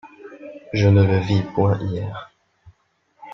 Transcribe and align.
Je 0.73 0.87
ne 0.87 1.05
le 1.05 1.19
vis 1.19 1.43
point 1.53 1.77
hier. 1.79 2.31